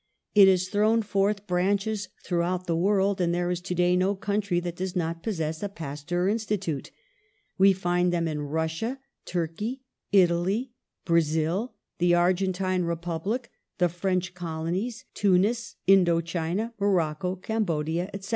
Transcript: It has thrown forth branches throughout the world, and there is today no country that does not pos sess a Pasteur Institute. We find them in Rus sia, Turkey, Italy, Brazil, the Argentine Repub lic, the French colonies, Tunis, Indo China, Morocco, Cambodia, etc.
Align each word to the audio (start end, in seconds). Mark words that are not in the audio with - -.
It 0.33 0.47
has 0.47 0.67
thrown 0.67 1.03
forth 1.03 1.45
branches 1.45 2.07
throughout 2.25 2.65
the 2.65 2.75
world, 2.75 3.21
and 3.21 3.35
there 3.35 3.51
is 3.51 3.61
today 3.61 3.95
no 3.95 4.15
country 4.15 4.59
that 4.61 4.77
does 4.77 4.95
not 4.95 5.21
pos 5.21 5.35
sess 5.37 5.61
a 5.61 5.69
Pasteur 5.69 6.27
Institute. 6.27 6.89
We 7.59 7.71
find 7.73 8.11
them 8.11 8.27
in 8.27 8.41
Rus 8.41 8.79
sia, 8.79 8.99
Turkey, 9.25 9.83
Italy, 10.11 10.71
Brazil, 11.05 11.75
the 11.99 12.15
Argentine 12.15 12.81
Repub 12.81 13.27
lic, 13.27 13.51
the 13.77 13.89
French 13.89 14.33
colonies, 14.33 15.05
Tunis, 15.13 15.75
Indo 15.85 16.19
China, 16.19 16.73
Morocco, 16.79 17.35
Cambodia, 17.35 18.09
etc. 18.11 18.29